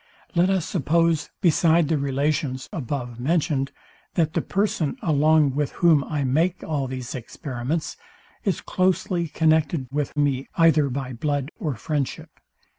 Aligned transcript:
Let 0.33 0.49
us 0.49 0.65
suppose, 0.65 1.29
beside 1.41 1.87
the 1.87 1.99
relations 1.99 2.67
above 2.73 3.19
mentioned, 3.19 3.71
that 4.15 4.33
the 4.33 4.41
person, 4.41 4.97
along 5.03 5.53
with 5.53 5.73
whom 5.73 6.03
I 6.05 6.23
make 6.23 6.63
all 6.63 6.87
these 6.87 7.13
experiments, 7.13 7.97
is 8.43 8.61
closely 8.61 9.27
connected 9.27 9.85
with 9.91 10.17
me 10.17 10.47
either 10.57 10.89
by 10.89 11.13
blood 11.13 11.51
or 11.59 11.75
friendship. 11.75 12.31